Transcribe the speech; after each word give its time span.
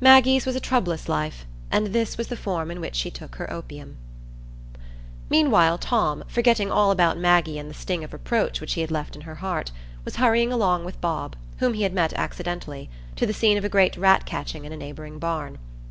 Maggie's 0.00 0.46
was 0.46 0.56
a 0.56 0.58
troublous 0.58 1.06
life, 1.06 1.44
and 1.70 1.88
this 1.88 2.16
was 2.16 2.28
the 2.28 2.36
form 2.38 2.70
in 2.70 2.80
which 2.80 2.94
she 2.96 3.10
took 3.10 3.34
her 3.34 3.52
opium. 3.52 3.98
Meanwhile 5.28 5.76
Tom, 5.76 6.24
forgetting 6.28 6.72
all 6.72 6.90
about 6.90 7.18
Maggie 7.18 7.58
and 7.58 7.68
the 7.68 7.74
sting 7.74 8.02
of 8.02 8.14
reproach 8.14 8.62
which 8.62 8.72
he 8.72 8.80
had 8.80 8.90
left 8.90 9.16
in 9.16 9.20
her 9.20 9.34
heart, 9.34 9.70
was 10.02 10.16
hurrying 10.16 10.50
along 10.50 10.86
with 10.86 10.98
Bob, 11.02 11.36
whom 11.58 11.74
he 11.74 11.82
had 11.82 11.92
met 11.92 12.14
accidentally, 12.14 12.88
to 13.16 13.26
the 13.26 13.34
scene 13.34 13.58
of 13.58 13.64
a 13.66 13.68
great 13.68 13.98
rat 13.98 14.24
catching 14.24 14.64
in 14.64 14.72
a 14.72 14.78
neighbouring 14.78 15.18
barn. 15.18 15.58